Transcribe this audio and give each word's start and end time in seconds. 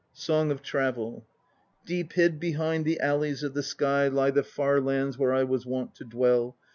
(Song 0.13 0.49
of 0.49 0.63
Travel.) 0.63 1.27
Deep 1.85 2.13
hid 2.13 2.39
behind 2.39 2.85
the 2.85 2.99
alleys 2.99 3.43
of 3.43 3.53
the 3.53 3.61
sky 3.61 4.07
Lie 4.07 4.31
the 4.31 4.41
far 4.41 4.81
lands 4.81 5.15
where 5.19 5.31
I 5.31 5.43
was 5.43 5.63
wont 5.67 5.93
to 5.93 6.03
dwell. 6.03 6.57